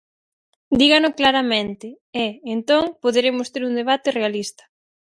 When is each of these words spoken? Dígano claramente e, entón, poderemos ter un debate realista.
Dígano 0.79 1.09
claramente 1.19 1.87
e, 2.25 2.27
entón, 2.55 2.83
poderemos 3.03 3.47
ter 3.53 3.61
un 3.69 3.73
debate 3.81 4.09
realista. 4.19 4.63